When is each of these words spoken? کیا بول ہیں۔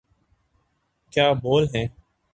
کیا 1.13 1.31
بول 1.33 1.63
ہیں۔ 1.75 1.87